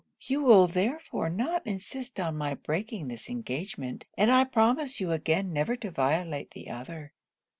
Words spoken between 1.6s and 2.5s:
insist on